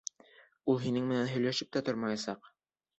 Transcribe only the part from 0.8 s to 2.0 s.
һинең менән һөйләшеп тә